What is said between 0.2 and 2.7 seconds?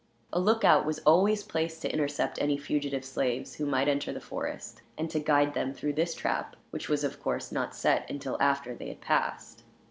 A lookout was always placed to intercept any